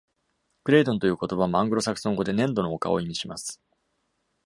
[0.63, 3.61] クレイドンという言葉もアングロサクソン語で、「粘土の丘」を意味します。